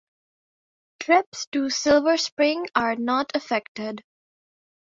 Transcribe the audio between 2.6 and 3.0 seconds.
are